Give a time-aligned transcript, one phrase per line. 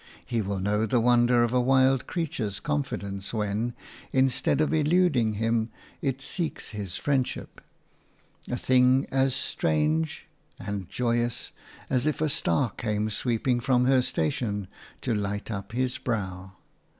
[0.25, 3.75] He will know the wonder of a wild creature's confidence when,
[4.11, 5.69] instead of eluding him,
[6.01, 7.61] it seeks his friendship–
[8.49, 10.25] a thing as strange
[10.57, 11.51] and joyous
[11.87, 14.67] as if a star came sweeping from her station
[15.01, 16.53] to light upon his brow.